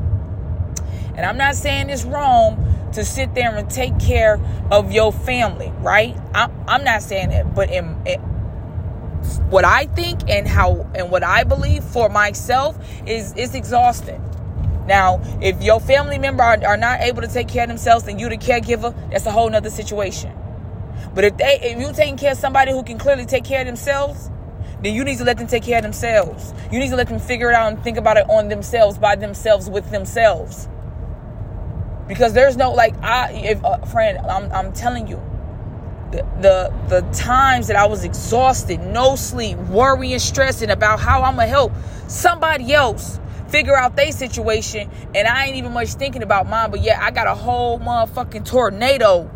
and 1.17 1.27
I'm 1.27 1.37
not 1.37 1.57
saying 1.57 1.91
it's 1.91 2.05
wrong 2.05 2.91
to 2.93 3.05
sit 3.05 3.35
there 3.35 3.55
and 3.57 3.69
take 3.69 3.99
care 3.99 4.41
of 4.71 4.93
your 4.93 5.13
family, 5.13 5.73
right? 5.81 6.17
I'm, 6.35 6.53
I'm 6.69 6.85
not 6.85 7.03
saying 7.03 7.33
it, 7.33 7.55
but 7.55 7.71
in, 7.71 7.97
in 8.07 8.21
what 9.51 9.65
I 9.65 9.87
think 9.87 10.29
and 10.29 10.47
how 10.47 10.89
and 10.95 11.11
what 11.11 11.25
I 11.25 11.45
believe 11.45 11.83
for 11.83 12.09
myself 12.09 12.79
is 13.07 13.33
is 13.35 13.55
exhausting. 13.55 14.23
Now, 14.87 15.21
if 15.43 15.61
your 15.63 15.81
family 15.81 16.19
member 16.19 16.45
are, 16.45 16.65
are 16.65 16.77
not 16.77 17.01
able 17.01 17.23
to 17.23 17.29
take 17.29 17.49
care 17.49 17.65
of 17.65 17.69
themselves, 17.69 18.05
then 18.05 18.21
you 18.21 18.29
the 18.29 18.39
caregiver, 18.39 18.95
that's 19.11 19.27
a 19.27 19.33
whole 19.33 19.51
nother 19.51 19.71
situation. 19.71 20.33
But 21.17 21.25
if 21.25 21.37
they 21.39 21.59
if 21.63 21.81
you 21.81 21.95
taking 21.95 22.19
care 22.19 22.33
of 22.33 22.39
somebody 22.39 22.73
who 22.73 22.83
can 22.83 22.99
clearly 22.99 23.25
take 23.25 23.43
care 23.43 23.63
of 23.63 23.67
themselves, 23.67 24.31
then 24.83 24.95
you 24.95 25.03
need 25.03 25.17
to 25.17 25.25
let 25.25 25.39
them 25.39 25.47
take 25.47 25.63
care 25.63 25.79
of 25.79 25.83
themselves. 25.83 26.53
You 26.71 26.79
need 26.79 26.91
to 26.91 26.97
let 26.97 27.09
them 27.09 27.19
figure 27.19 27.51
it 27.51 27.55
out 27.55 27.73
and 27.73 27.83
think 27.83 27.97
about 27.97 28.19
it 28.19 28.29
on 28.29 28.49
themselves, 28.49 28.99
by 28.99 29.17
themselves, 29.17 29.71
with 29.71 29.91
themselves. 29.91 30.69
Because 32.07 32.35
there's 32.35 32.59
no 32.59 32.73
like 32.73 32.95
I 33.03 33.33
if 33.33 33.65
uh, 33.65 33.79
friend, 33.87 34.19
I'm 34.19 34.53
I'm 34.53 34.73
telling 34.75 35.09
you, 35.09 35.17
the, 36.13 36.19
the 36.43 37.01
the 37.01 37.01
times 37.13 37.69
that 37.69 37.77
I 37.77 37.87
was 37.87 38.05
exhausted, 38.05 38.81
no 38.81 39.17
sleep, 39.17 39.57
worrying, 39.57 40.19
stressing 40.19 40.69
about 40.69 41.01
how 41.01 41.23
I'm 41.23 41.37
gonna 41.37 41.49
help 41.49 41.73
somebody 42.09 42.75
else 42.75 43.19
figure 43.49 43.75
out 43.75 43.97
their 43.97 44.13
situation, 44.13 44.91
and 45.15 45.27
I 45.27 45.47
ain't 45.47 45.57
even 45.57 45.73
much 45.73 45.95
thinking 45.95 46.23
about 46.23 46.47
mine. 46.47 46.71
But 46.71 46.83
yeah, 46.83 47.03
I 47.03 47.11
got 47.11 47.27
a 47.27 47.35
whole 47.35 47.81
motherfucking 47.81 48.45
tornado. 48.45 49.31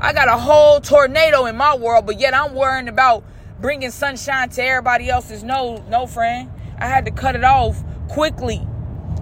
I 0.00 0.12
got 0.12 0.28
a 0.28 0.36
whole 0.36 0.80
tornado 0.80 1.46
in 1.46 1.56
my 1.56 1.76
world, 1.76 2.06
but 2.06 2.20
yet 2.20 2.34
I'm 2.34 2.54
worrying 2.54 2.88
about 2.88 3.24
bringing 3.60 3.90
sunshine 3.90 4.48
to 4.50 4.62
everybody 4.62 5.08
else's. 5.08 5.42
No, 5.42 5.84
no, 5.88 6.06
friend. 6.06 6.50
I 6.78 6.86
had 6.86 7.04
to 7.06 7.10
cut 7.10 7.36
it 7.36 7.44
off 7.44 7.82
quickly. 8.08 8.66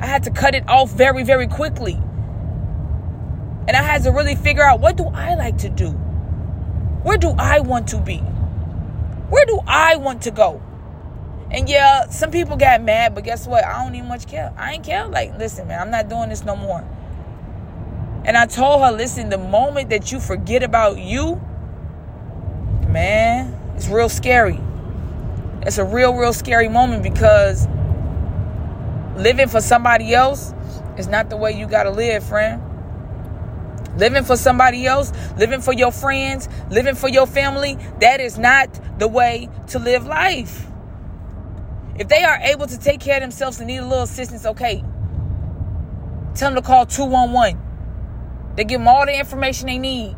I 0.01 0.07
had 0.07 0.25
to 0.25 0.31
cut 0.31 0.55
it 0.55 0.69
off 0.69 0.91
very, 0.91 1.23
very 1.23 1.47
quickly. 1.47 1.95
And 3.69 3.77
I 3.77 3.83
had 3.83 4.03
to 4.05 4.11
really 4.11 4.35
figure 4.35 4.65
out 4.65 4.81
what 4.81 4.97
do 4.97 5.05
I 5.05 5.35
like 5.35 5.59
to 5.59 5.69
do? 5.69 5.91
Where 7.03 7.19
do 7.19 7.35
I 7.39 7.61
want 7.61 7.89
to 7.89 7.99
be? 7.99 8.19
Where 9.29 9.47
do 9.47 9.61
I 9.67 9.97
want 9.97 10.23
to 10.23 10.31
go? 10.31 10.61
And 11.51 11.69
yeah, 11.69 12.09
some 12.09 12.31
people 12.31 12.57
got 12.57 12.83
mad, 12.83 13.15
but 13.15 13.25
guess 13.25 13.47
what? 13.47 13.65
I 13.65 13.85
don't 13.85 13.95
even 13.95 14.09
much 14.09 14.27
care. 14.27 14.53
I 14.57 14.73
ain't 14.73 14.85
care. 14.85 15.07
Like, 15.07 15.39
listen, 15.39 15.69
man, 15.69 15.81
I'm 15.81 15.91
not 15.91 16.09
doing 16.09 16.31
this 16.31 16.45
no 16.45 16.57
more. 16.57 16.85
And 18.25 18.37
I 18.37 18.47
told 18.47 18.83
her, 18.83 18.93
listen, 18.93 19.31
the 19.31 19.39
moment 19.39 19.91
that 19.91 20.13
you 20.13 20.21
forget 20.21 20.63
about 20.63 20.99
you, 20.99 21.41
man, 22.89 23.59
it's 23.75 23.89
real 23.89 24.09
scary. 24.09 24.61
It's 25.63 25.79
a 25.79 25.85
real, 25.85 26.15
real 26.15 26.33
scary 26.33 26.69
moment 26.69 27.03
because 27.03 27.67
living 29.17 29.49
for 29.49 29.61
somebody 29.61 30.15
else 30.15 30.55
is 30.97 31.09
not 31.09 31.31
the 31.31 31.37
way 31.37 31.53
you 31.53 31.67
got 31.67 31.85
to 31.85 31.91
live, 31.91 32.23
friend. 32.23 32.63
Living 33.97 34.25
for 34.25 34.37
somebody 34.37 34.87
else, 34.87 35.13
living 35.37 35.61
for 35.61 35.73
your 35.73 35.93
friends, 35.93 36.49
living 36.71 36.95
for 36.95 37.09
your 37.09 37.27
family, 37.27 37.77
that 38.01 38.21
is 38.21 38.39
not 38.39 38.69
the 38.99 39.09
way 39.09 39.49
to 39.69 39.79
live 39.79 40.07
life. 40.07 40.67
If 41.99 42.09
they 42.09 42.23
are 42.25 42.39
able 42.39 42.67
to 42.67 42.79
take 42.79 43.01
care 43.01 43.17
of 43.17 43.23
themselves 43.23 43.59
and 43.59 43.67
need 43.67 43.79
a 43.79 43.87
little 43.87 44.05
assistance, 44.05 44.47
okay. 44.47 44.83
Tell 46.35 46.51
them 46.51 46.63
to 46.63 46.67
call 46.67 46.87
211. 46.87 47.72
They 48.57 48.65
give 48.65 48.81
them 48.81 48.89
all 48.89 49.07
the 49.07 49.19
information 49.19 49.67
they 49.67 49.79
need. 49.79 50.17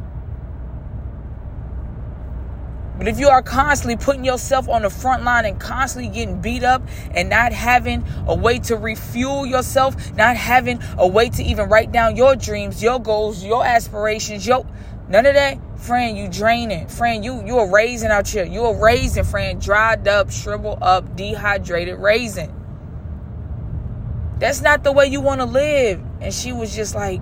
But 2.96 3.08
if 3.08 3.18
you 3.18 3.28
are 3.28 3.42
constantly 3.42 3.96
putting 3.96 4.24
yourself 4.24 4.68
on 4.68 4.82
the 4.82 4.90
front 4.90 5.24
line 5.24 5.44
and 5.44 5.58
constantly 5.58 6.10
getting 6.12 6.40
beat 6.40 6.62
up 6.62 6.82
and 7.10 7.28
not 7.28 7.52
having 7.52 8.04
a 8.26 8.34
way 8.34 8.60
to 8.60 8.76
refuel 8.76 9.44
yourself, 9.44 10.16
not 10.16 10.36
having 10.36 10.80
a 10.96 11.06
way 11.06 11.28
to 11.28 11.42
even 11.42 11.68
write 11.68 11.90
down 11.90 12.16
your 12.16 12.36
dreams, 12.36 12.82
your 12.82 13.00
goals, 13.00 13.44
your 13.44 13.64
aspirations, 13.64 14.46
your 14.46 14.64
none 15.08 15.26
of 15.26 15.34
that, 15.34 15.58
friend, 15.76 16.16
you 16.16 16.28
draining. 16.28 16.86
Friend, 16.86 17.24
you 17.24 17.44
you 17.44 17.58
are 17.58 17.68
raising 17.68 18.10
out 18.10 18.28
here. 18.28 18.44
You 18.44 18.62
are 18.62 18.80
raising, 18.80 19.24
friend, 19.24 19.60
dried 19.60 20.06
up, 20.06 20.30
shriveled 20.30 20.78
up, 20.80 21.16
dehydrated 21.16 21.98
raisin. 21.98 22.54
That's 24.38 24.62
not 24.62 24.84
the 24.84 24.92
way 24.92 25.06
you 25.06 25.20
want 25.20 25.40
to 25.40 25.46
live. 25.46 26.00
And 26.20 26.32
she 26.32 26.52
was 26.52 26.74
just 26.74 26.94
like, 26.94 27.20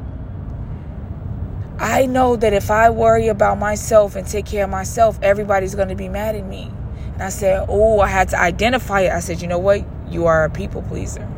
I 1.82 2.06
know 2.06 2.36
that 2.36 2.52
if 2.52 2.70
I 2.70 2.90
worry 2.90 3.26
about 3.26 3.58
myself 3.58 4.14
and 4.14 4.24
take 4.24 4.46
care 4.46 4.62
of 4.64 4.70
myself, 4.70 5.18
everybody's 5.20 5.74
going 5.74 5.88
to 5.88 5.96
be 5.96 6.08
mad 6.08 6.36
at 6.36 6.46
me. 6.46 6.70
And 7.14 7.22
I 7.24 7.28
said, 7.28 7.66
Oh, 7.68 7.98
I 7.98 8.06
had 8.06 8.28
to 8.28 8.40
identify 8.40 9.00
it. 9.00 9.10
I 9.10 9.18
said, 9.18 9.42
You 9.42 9.48
know 9.48 9.58
what? 9.58 9.84
You 10.08 10.26
are 10.26 10.44
a 10.44 10.50
people 10.50 10.82
pleaser. 10.82 11.28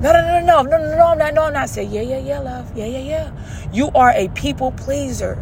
No, 0.00 0.12
no, 0.12 0.20
no, 0.20 0.40
no, 0.40 0.62
no, 0.62 0.78
no, 0.78 0.96
no, 0.96 1.06
I'm 1.06 1.18
not. 1.18 1.32
No, 1.34 1.44
I'm 1.44 1.52
not. 1.52 1.62
I 1.62 1.66
said, 1.66 1.92
Yeah, 1.92 2.00
yeah, 2.00 2.18
yeah, 2.18 2.40
love. 2.40 2.76
Yeah, 2.76 2.86
yeah, 2.86 2.98
yeah. 2.98 3.70
You 3.72 3.92
are 3.94 4.10
a 4.10 4.26
people 4.30 4.72
pleaser. 4.72 5.40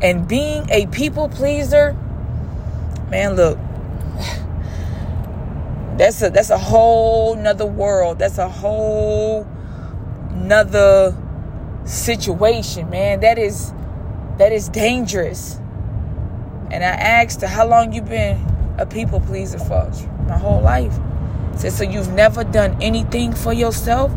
And 0.00 0.28
being 0.28 0.70
a 0.70 0.86
people 0.86 1.28
pleaser, 1.28 1.96
man, 3.10 3.34
look, 3.34 3.58
that's 5.98 6.22
a 6.22 6.30
that's 6.30 6.50
a 6.50 6.58
whole 6.58 7.34
nother 7.34 7.66
world. 7.66 8.20
That's 8.20 8.38
a 8.38 8.48
whole 8.48 9.48
nother 10.32 11.16
situation, 11.90 12.88
man. 12.88 13.20
That 13.20 13.38
is 13.38 13.72
that 14.38 14.52
is 14.52 14.68
dangerous. 14.68 15.56
And 16.70 16.84
I 16.84 16.88
asked 16.88 17.40
her, 17.40 17.48
how 17.48 17.66
long 17.66 17.92
you 17.92 18.00
been 18.00 18.38
a 18.78 18.86
people 18.86 19.20
pleaser 19.20 19.58
for? 19.58 19.90
My 20.26 20.38
whole 20.38 20.60
life. 20.62 20.96
I 21.52 21.56
said, 21.56 21.72
so 21.72 21.84
you've 21.84 22.12
never 22.12 22.44
done 22.44 22.80
anything 22.80 23.34
for 23.34 23.52
yourself? 23.52 24.12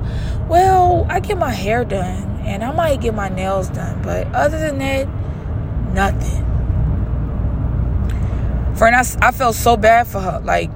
Well, 0.48 1.06
I 1.10 1.20
get 1.20 1.38
my 1.38 1.50
hair 1.50 1.84
done 1.84 2.40
and 2.46 2.64
I 2.64 2.72
might 2.72 3.02
get 3.02 3.16
my 3.16 3.30
nails 3.30 3.70
done, 3.70 4.02
but 4.04 4.28
other 4.34 4.60
than 4.60 4.78
that, 4.78 5.08
nothing. 5.94 6.46
Friend, 8.76 8.96
I, 8.96 9.04
I 9.22 9.32
felt 9.32 9.56
so 9.56 9.76
bad 9.78 10.08
for 10.08 10.20
her. 10.20 10.40
Like, 10.44 10.70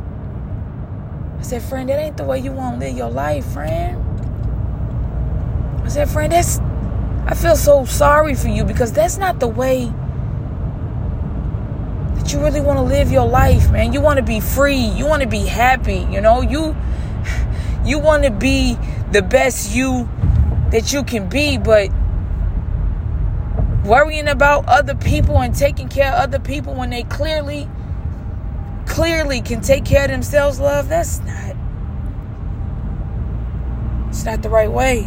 I 1.37 1.41
said, 1.43 1.61
friend, 1.61 1.89
that 1.89 1.99
ain't 1.99 2.17
the 2.17 2.23
way 2.23 2.39
you 2.39 2.51
want 2.51 2.79
to 2.79 2.87
live 2.87 2.97
your 2.97 3.11
life, 3.11 3.45
friend. 3.45 4.03
I 5.83 5.89
said, 5.89 6.09
friend, 6.09 6.31
that's 6.31 6.59
I 7.29 7.35
feel 7.35 7.57
so 7.57 7.83
sorry 7.83 8.35
for 8.35 8.47
you 8.47 8.63
because 8.63 8.93
that's 8.93 9.17
not 9.17 9.41
the 9.41 9.49
way 9.49 9.91
that 12.15 12.31
you 12.31 12.39
really 12.39 12.61
want 12.61 12.79
to 12.79 12.83
live 12.83 13.11
your 13.11 13.27
life, 13.27 13.69
man. 13.69 13.91
You 13.91 13.99
want 13.99 14.15
to 14.15 14.23
be 14.23 14.39
free. 14.39 14.77
You 14.77 15.05
want 15.05 15.23
to 15.23 15.27
be 15.27 15.45
happy, 15.45 16.07
you 16.09 16.21
know? 16.21 16.39
You 16.41 16.73
you 17.85 17.99
want 17.99 18.23
to 18.23 18.31
be 18.31 18.77
the 19.11 19.21
best 19.21 19.75
you 19.75 20.07
that 20.71 20.93
you 20.93 21.03
can 21.03 21.27
be, 21.27 21.57
but 21.57 21.89
worrying 23.85 24.29
about 24.29 24.65
other 24.65 24.95
people 24.95 25.41
and 25.41 25.53
taking 25.53 25.89
care 25.89 26.13
of 26.13 26.19
other 26.19 26.39
people 26.39 26.75
when 26.75 26.91
they 26.91 27.03
clearly 27.03 27.67
clearly 28.85 29.41
can 29.41 29.59
take 29.59 29.83
care 29.83 30.05
of 30.05 30.11
themselves, 30.11 30.61
love, 30.61 30.87
that's 30.87 31.19
not 31.19 31.55
it's 34.07 34.23
not 34.23 34.41
the 34.41 34.49
right 34.49 34.71
way. 34.71 35.05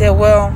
Said, 0.00 0.10
Well, 0.10 0.50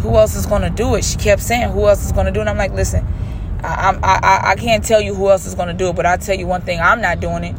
who 0.00 0.16
else 0.16 0.34
is 0.34 0.44
going 0.44 0.62
to 0.62 0.70
do 0.70 0.96
it? 0.96 1.04
She 1.04 1.16
kept 1.16 1.40
saying, 1.40 1.70
Who 1.70 1.86
else 1.86 2.04
is 2.04 2.10
going 2.10 2.26
to 2.26 2.32
do 2.32 2.40
it? 2.40 2.42
And 2.42 2.50
I'm 2.50 2.58
like, 2.58 2.72
Listen, 2.72 3.06
I, 3.62 3.96
I, 4.02 4.50
I 4.50 4.56
can't 4.56 4.84
tell 4.84 5.00
you 5.00 5.14
who 5.14 5.30
else 5.30 5.46
is 5.46 5.54
going 5.54 5.68
to 5.68 5.74
do 5.74 5.88
it, 5.88 5.96
but 5.96 6.04
I'll 6.04 6.18
tell 6.18 6.36
you 6.36 6.48
one 6.48 6.62
thing 6.62 6.80
I'm 6.80 7.00
not 7.00 7.20
doing 7.20 7.44
it. 7.44 7.54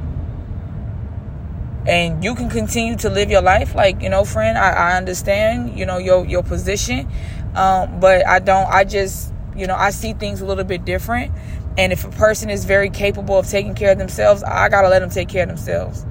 And 1.87 2.23
you 2.23 2.35
can 2.35 2.49
continue 2.49 2.97
to 2.97 3.09
live 3.09 3.31
your 3.31 3.41
life, 3.41 3.73
like 3.73 4.01
you 4.01 4.09
know, 4.09 4.25
friend. 4.25 4.57
I, 4.57 4.71
I 4.71 4.97
understand, 4.97 5.79
you 5.79 5.85
know, 5.85 5.97
your 5.97 6.25
your 6.25 6.43
position, 6.43 7.07
um, 7.55 7.99
but 7.99 8.27
I 8.27 8.39
don't. 8.39 8.67
I 8.67 8.83
just, 8.83 9.31
you 9.55 9.65
know, 9.65 9.75
I 9.75 9.91
see 9.91 10.13
things 10.13 10.41
a 10.41 10.45
little 10.45 10.63
bit 10.63 10.83
different. 10.83 11.31
And 11.77 11.93
if 11.93 12.03
a 12.03 12.09
person 12.09 12.49
is 12.49 12.65
very 12.65 12.89
capable 12.89 13.37
of 13.37 13.47
taking 13.47 13.75
care 13.75 13.91
of 13.91 13.97
themselves, 13.97 14.43
I 14.43 14.67
gotta 14.67 14.89
let 14.89 14.99
them 14.99 15.09
take 15.11 15.29
care 15.29 15.43
of 15.43 15.49
themselves. 15.49 16.05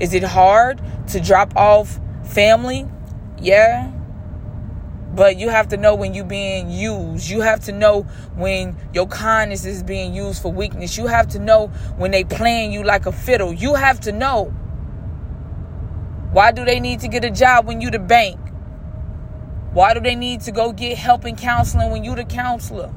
Is 0.00 0.12
it 0.14 0.22
hard 0.22 0.80
to 1.08 1.20
drop 1.20 1.54
off 1.56 2.00
Family, 2.26 2.86
yeah. 3.38 3.92
But 5.14 5.38
you 5.38 5.48
have 5.48 5.68
to 5.68 5.78
know 5.78 5.94
when 5.94 6.12
you're 6.12 6.26
being 6.26 6.70
used. 6.70 7.30
You 7.30 7.40
have 7.40 7.60
to 7.64 7.72
know 7.72 8.02
when 8.34 8.76
your 8.92 9.06
kindness 9.06 9.64
is 9.64 9.82
being 9.82 10.14
used 10.14 10.42
for 10.42 10.52
weakness. 10.52 10.98
You 10.98 11.06
have 11.06 11.28
to 11.28 11.38
know 11.38 11.68
when 11.96 12.10
they 12.10 12.24
playing 12.24 12.72
you 12.72 12.82
like 12.82 13.06
a 13.06 13.12
fiddle. 13.12 13.52
You 13.52 13.74
have 13.74 14.00
to 14.00 14.12
know. 14.12 14.52
Why 16.32 16.52
do 16.52 16.66
they 16.66 16.80
need 16.80 17.00
to 17.00 17.08
get 17.08 17.24
a 17.24 17.30
job 17.30 17.66
when 17.66 17.80
you 17.80 17.90
the 17.90 17.98
bank? 17.98 18.38
Why 19.72 19.94
do 19.94 20.00
they 20.00 20.14
need 20.14 20.42
to 20.42 20.52
go 20.52 20.72
get 20.72 20.98
help 20.98 21.24
and 21.24 21.38
counseling 21.38 21.90
when 21.90 22.04
you 22.04 22.14
the 22.14 22.24
counselor? 22.24 22.88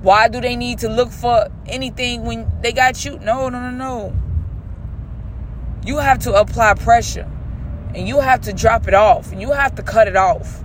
Why 0.00 0.28
do 0.28 0.40
they 0.40 0.56
need 0.56 0.78
to 0.78 0.88
look 0.88 1.10
for 1.10 1.48
anything 1.66 2.24
when 2.24 2.50
they 2.62 2.72
got 2.72 3.04
you? 3.04 3.18
No, 3.18 3.50
no, 3.50 3.60
no, 3.60 3.70
no. 3.70 4.14
You 5.84 5.98
have 5.98 6.20
to 6.20 6.32
apply 6.32 6.74
pressure 6.74 7.30
and 7.94 8.06
you 8.08 8.20
have 8.20 8.42
to 8.42 8.52
drop 8.52 8.88
it 8.88 8.94
off 8.94 9.32
and 9.32 9.40
you 9.40 9.52
have 9.52 9.74
to 9.76 9.82
cut 9.82 10.08
it 10.08 10.16
off. 10.16 10.62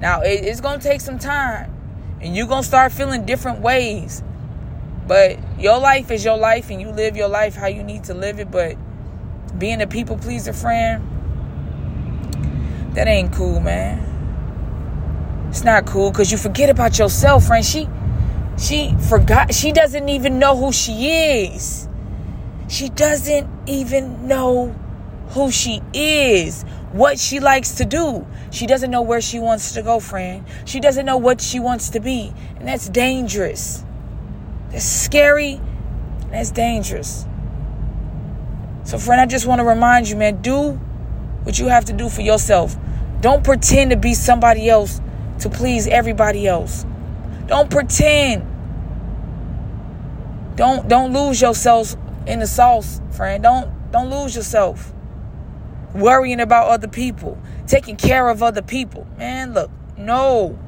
Now, 0.00 0.22
it, 0.22 0.44
it's 0.44 0.60
to 0.80 0.88
take 0.88 1.00
some 1.00 1.18
time. 1.18 1.72
And 2.20 2.36
you're 2.36 2.46
to 2.62 2.66
start 2.66 2.92
feeling 2.92 3.24
different 3.26 3.60
ways. 3.60 4.22
But 5.06 5.38
your 5.58 5.78
life 5.78 6.10
is 6.10 6.24
your 6.24 6.36
life 6.36 6.70
and 6.70 6.80
you 6.80 6.90
live 6.90 7.16
your 7.16 7.28
life 7.28 7.54
how 7.54 7.66
you 7.66 7.82
need 7.82 8.04
to 8.04 8.14
live 8.14 8.40
it. 8.40 8.50
But 8.50 8.76
being 9.58 9.80
a 9.80 9.86
people 9.86 10.18
pleaser 10.18 10.52
friend, 10.52 11.06
that 12.94 13.06
ain't 13.06 13.32
cool, 13.32 13.60
man. 13.60 14.14
It's 15.50 15.62
not 15.62 15.86
cool 15.86 16.10
because 16.10 16.32
you 16.32 16.38
forget 16.38 16.70
about 16.70 16.98
yourself, 16.98 17.46
friend. 17.46 17.64
She 17.64 17.88
she 18.58 18.94
forgot 19.08 19.54
she 19.54 19.70
doesn't 19.70 20.08
even 20.08 20.38
know 20.38 20.56
who 20.56 20.72
she 20.72 21.08
is. 21.08 21.88
She 22.68 22.88
doesn't 22.88 23.48
even 23.66 24.26
know 24.26 24.74
who 25.30 25.50
she 25.50 25.82
is, 25.92 26.62
what 26.92 27.18
she 27.18 27.40
likes 27.40 27.76
to 27.76 27.84
do. 27.84 28.26
She 28.50 28.66
doesn't 28.66 28.90
know 28.90 29.02
where 29.02 29.20
she 29.20 29.38
wants 29.38 29.72
to 29.72 29.82
go, 29.82 30.00
friend. 30.00 30.44
She 30.64 30.80
doesn't 30.80 31.04
know 31.04 31.16
what 31.16 31.40
she 31.40 31.60
wants 31.60 31.90
to 31.90 32.00
be. 32.00 32.32
And 32.56 32.68
that's 32.68 32.88
dangerous. 32.88 33.84
That's 34.70 34.84
scary. 34.84 35.60
That's 36.30 36.50
dangerous. 36.50 37.26
So, 38.84 38.98
friend, 38.98 39.20
I 39.20 39.26
just 39.26 39.46
want 39.46 39.60
to 39.60 39.64
remind 39.64 40.08
you, 40.08 40.16
man, 40.16 40.42
do 40.42 40.72
what 41.42 41.58
you 41.58 41.66
have 41.66 41.84
to 41.86 41.92
do 41.92 42.08
for 42.08 42.22
yourself. 42.22 42.76
Don't 43.20 43.42
pretend 43.42 43.90
to 43.90 43.96
be 43.96 44.14
somebody 44.14 44.68
else 44.68 45.00
to 45.40 45.50
please 45.50 45.86
everybody 45.86 46.46
else. 46.46 46.86
Don't 47.46 47.70
pretend. 47.70 48.52
Don't 50.56 50.88
don't 50.88 51.12
lose 51.12 51.40
yourself 51.40 51.96
in 52.26 52.38
the 52.38 52.46
sauce, 52.46 53.00
friend. 53.10 53.42
Don't 53.42 53.90
don't 53.92 54.10
lose 54.10 54.34
yourself 54.34 54.92
worrying 55.98 56.40
about 56.40 56.68
other 56.68 56.88
people, 56.88 57.38
taking 57.66 57.96
care 57.96 58.28
of 58.28 58.42
other 58.42 58.62
people. 58.62 59.06
Man, 59.18 59.54
look, 59.54 59.70
no. 59.96 60.58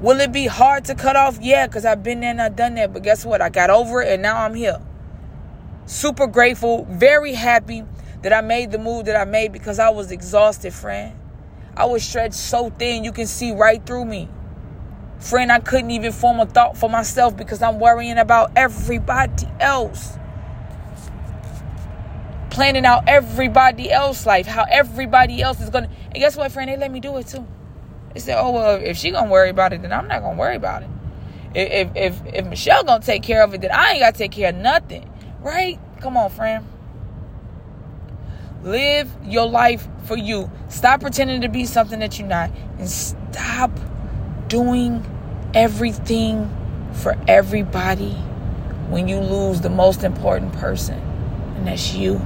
Will 0.00 0.20
it 0.20 0.32
be 0.32 0.46
hard 0.46 0.84
to 0.86 0.94
cut 0.94 1.16
off? 1.16 1.38
Yeah, 1.40 1.66
because 1.66 1.84
I've 1.84 2.02
been 2.02 2.20
there 2.20 2.30
and 2.30 2.42
I've 2.42 2.56
done 2.56 2.74
that. 2.74 2.92
But 2.92 3.02
guess 3.02 3.24
what? 3.24 3.40
I 3.40 3.48
got 3.48 3.70
over 3.70 4.02
it 4.02 4.12
and 4.12 4.22
now 4.22 4.44
I'm 4.44 4.54
here. 4.54 4.80
Super 5.86 6.26
grateful, 6.26 6.86
very 6.90 7.34
happy 7.34 7.84
that 8.22 8.32
I 8.32 8.40
made 8.40 8.70
the 8.70 8.78
move 8.78 9.04
that 9.06 9.16
I 9.16 9.24
made 9.24 9.52
because 9.52 9.78
I 9.78 9.90
was 9.90 10.10
exhausted, 10.10 10.72
friend. 10.72 11.14
I 11.76 11.84
was 11.86 12.02
stretched 12.02 12.34
so 12.34 12.70
thin 12.70 13.04
you 13.04 13.12
can 13.12 13.26
see 13.26 13.52
right 13.52 13.84
through 13.84 14.06
me. 14.06 14.28
Friend, 15.18 15.50
I 15.50 15.58
couldn't 15.58 15.90
even 15.90 16.12
form 16.12 16.40
a 16.40 16.46
thought 16.46 16.76
for 16.76 16.88
myself 16.88 17.36
because 17.36 17.62
I'm 17.62 17.78
worrying 17.80 18.18
about 18.18 18.52
everybody 18.56 19.46
else. 19.60 20.18
Planning 22.54 22.86
out 22.86 23.08
everybody 23.08 23.90
else's 23.90 24.26
life, 24.26 24.46
how 24.46 24.64
everybody 24.70 25.42
else 25.42 25.60
is 25.60 25.70
gonna. 25.70 25.90
And 26.12 26.14
guess 26.14 26.36
what, 26.36 26.52
friend? 26.52 26.70
They 26.70 26.76
let 26.76 26.92
me 26.92 27.00
do 27.00 27.16
it 27.16 27.26
too. 27.26 27.44
They 28.12 28.20
said, 28.20 28.38
"Oh 28.40 28.52
well, 28.52 28.76
if 28.76 28.96
she 28.96 29.10
gonna 29.10 29.28
worry 29.28 29.50
about 29.50 29.72
it, 29.72 29.82
then 29.82 29.92
I'm 29.92 30.06
not 30.06 30.22
gonna 30.22 30.38
worry 30.38 30.54
about 30.54 30.84
it. 30.84 30.88
If 31.52 31.90
if 31.96 32.20
if 32.32 32.46
Michelle 32.46 32.84
gonna 32.84 33.02
take 33.02 33.24
care 33.24 33.42
of 33.42 33.54
it, 33.54 33.60
then 33.60 33.72
I 33.72 33.90
ain't 33.90 34.00
gotta 34.00 34.16
take 34.16 34.30
care 34.30 34.50
of 34.50 34.54
nothing, 34.54 35.10
right? 35.40 35.80
Come 36.00 36.16
on, 36.16 36.30
friend. 36.30 36.64
Live 38.62 39.10
your 39.24 39.48
life 39.48 39.88
for 40.04 40.16
you. 40.16 40.48
Stop 40.68 41.00
pretending 41.00 41.40
to 41.40 41.48
be 41.48 41.64
something 41.64 41.98
that 41.98 42.20
you're 42.20 42.28
not, 42.28 42.50
and 42.78 42.88
stop 42.88 43.72
doing 44.46 45.04
everything 45.54 46.48
for 46.92 47.16
everybody 47.26 48.12
when 48.90 49.08
you 49.08 49.18
lose 49.18 49.60
the 49.60 49.70
most 49.70 50.04
important 50.04 50.52
person, 50.52 51.00
and 51.56 51.66
that's 51.66 51.94
you. 51.94 52.24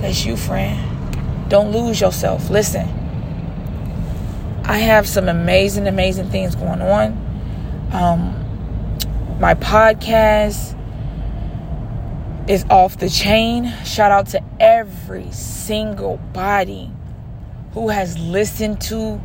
That's 0.00 0.24
you, 0.24 0.36
friend. 0.36 1.48
Don't 1.50 1.72
lose 1.72 2.00
yourself. 2.00 2.48
Listen, 2.48 2.88
I 4.64 4.78
have 4.78 5.06
some 5.06 5.28
amazing, 5.28 5.86
amazing 5.86 6.30
things 6.30 6.54
going 6.54 6.80
on. 6.80 7.12
Um, 7.92 9.38
my 9.40 9.54
podcast 9.54 10.78
is 12.48 12.64
off 12.70 12.98
the 12.98 13.08
chain. 13.08 13.72
Shout 13.84 14.10
out 14.10 14.28
to 14.28 14.42
every 14.58 15.30
single 15.32 16.16
body 16.32 16.90
who 17.72 17.88
has 17.88 18.18
listened 18.18 18.80
to 18.82 19.20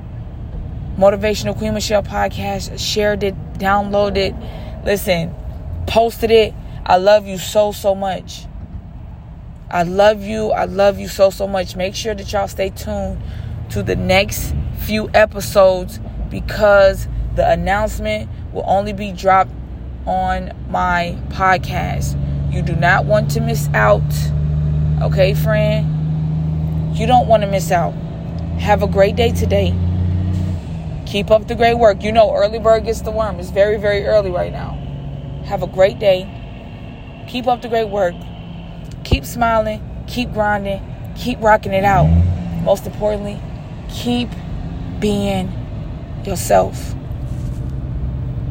Motivational 0.97 1.57
Queen 1.57 1.73
Michelle 1.73 2.03
podcast, 2.03 2.79
shared 2.79 3.23
it, 3.23 3.35
downloaded 3.53 4.17
it, 4.17 4.85
listen, 4.85 5.33
posted 5.87 6.31
it. 6.31 6.53
I 6.85 6.97
love 6.97 7.27
you 7.27 7.37
so, 7.37 7.71
so 7.71 7.95
much. 7.95 8.45
I 9.69 9.83
love 9.83 10.21
you. 10.21 10.51
I 10.51 10.65
love 10.65 10.99
you 10.99 11.07
so, 11.07 11.29
so 11.29 11.47
much. 11.47 11.75
Make 11.75 11.95
sure 11.95 12.13
that 12.13 12.31
y'all 12.31 12.47
stay 12.47 12.69
tuned 12.69 13.21
to 13.71 13.81
the 13.81 13.95
next 13.95 14.53
few 14.79 15.09
episodes 15.13 15.99
because 16.29 17.07
the 17.35 17.49
announcement 17.49 18.29
will 18.53 18.63
only 18.67 18.93
be 18.93 19.11
dropped 19.11 19.51
on 20.05 20.51
my 20.69 21.17
podcast. 21.29 22.21
You 22.53 22.61
do 22.61 22.75
not 22.75 23.05
want 23.05 23.31
to 23.31 23.41
miss 23.41 23.67
out. 23.73 24.03
Okay, 25.01 25.33
friend? 25.33 26.95
You 26.95 27.07
don't 27.07 27.27
want 27.27 27.43
to 27.43 27.47
miss 27.47 27.71
out. 27.71 27.91
Have 28.59 28.83
a 28.83 28.87
great 28.87 29.15
day 29.15 29.31
today. 29.31 29.73
Keep 31.05 31.31
up 31.31 31.47
the 31.47 31.55
great 31.55 31.75
work. 31.75 32.03
You 32.03 32.11
know, 32.11 32.33
early 32.33 32.59
bird 32.59 32.85
gets 32.85 33.01
the 33.01 33.11
worm. 33.11 33.39
It's 33.39 33.49
very, 33.49 33.77
very 33.77 34.05
early 34.05 34.31
right 34.31 34.51
now. 34.51 34.71
Have 35.45 35.63
a 35.63 35.67
great 35.67 35.99
day. 35.99 36.29
Keep 37.27 37.47
up 37.47 37.61
the 37.61 37.67
great 37.67 37.89
work. 37.89 38.15
Keep 39.05 39.23
smiling. 39.23 39.81
Keep 40.07 40.33
grinding. 40.33 40.81
Keep 41.15 41.41
rocking 41.41 41.71
it 41.71 41.85
out. 41.85 42.07
Most 42.63 42.85
importantly, 42.85 43.39
keep 43.87 44.27
being 44.99 45.49
yourself. 46.25 46.93